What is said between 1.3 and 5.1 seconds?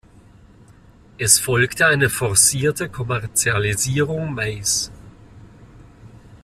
folgte eine forcierte Kommerzialisierung Mays.